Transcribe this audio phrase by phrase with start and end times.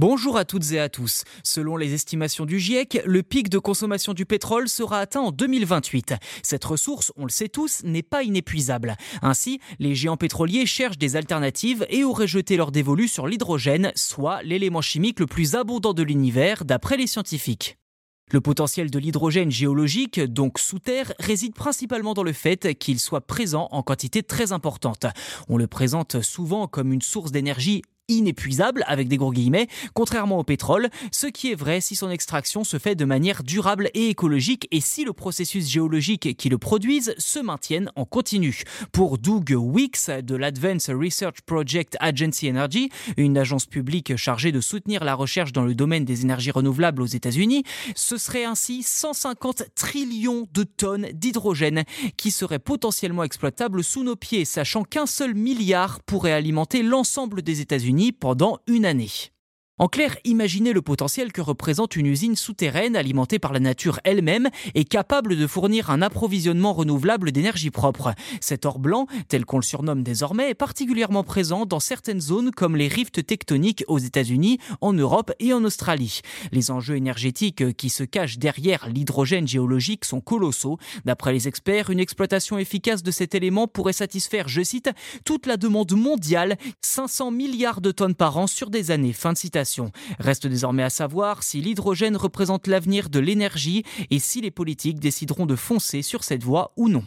[0.00, 1.24] Bonjour à toutes et à tous.
[1.44, 6.14] Selon les estimations du GIEC, le pic de consommation du pétrole sera atteint en 2028.
[6.42, 8.96] Cette ressource, on le sait tous, n'est pas inépuisable.
[9.20, 14.42] Ainsi, les géants pétroliers cherchent des alternatives et auraient jeté leur dévolu sur l'hydrogène, soit
[14.42, 17.76] l'élément chimique le plus abondant de l'univers d'après les scientifiques.
[18.32, 23.26] Le potentiel de l'hydrogène géologique, donc sous terre, réside principalement dans le fait qu'il soit
[23.26, 25.04] présent en quantité très importante.
[25.50, 30.44] On le présente souvent comme une source d'énergie inépuisable, avec des gros guillemets, contrairement au
[30.44, 34.68] pétrole, ce qui est vrai si son extraction se fait de manière durable et écologique
[34.70, 38.62] et si le processus géologique qui le produise se maintienne en continu.
[38.92, 45.04] Pour Doug Weeks de l'Advanced Research Project Agency Energy, une agence publique chargée de soutenir
[45.04, 50.46] la recherche dans le domaine des énergies renouvelables aux États-Unis, ce serait ainsi 150 trillions
[50.52, 51.84] de tonnes d'hydrogène
[52.16, 57.60] qui seraient potentiellement exploitables sous nos pieds, sachant qu'un seul milliard pourrait alimenter l'ensemble des
[57.60, 59.10] États-Unis pendant une année.
[59.80, 64.50] En clair, imaginez le potentiel que représente une usine souterraine alimentée par la nature elle-même
[64.74, 68.12] et capable de fournir un approvisionnement renouvelable d'énergie propre.
[68.42, 72.76] Cet or blanc, tel qu'on le surnomme désormais, est particulièrement présent dans certaines zones comme
[72.76, 76.20] les rifts tectoniques aux États-Unis, en Europe et en Australie.
[76.52, 80.76] Les enjeux énergétiques qui se cachent derrière l'hydrogène géologique sont colossaux.
[81.06, 84.90] D'après les experts, une exploitation efficace de cet élément pourrait satisfaire, je cite,
[85.24, 89.14] toute la demande mondiale, 500 milliards de tonnes par an sur des années.
[90.18, 95.46] Reste désormais à savoir si l'hydrogène représente l'avenir de l'énergie et si les politiques décideront
[95.46, 97.04] de foncer sur cette voie ou non.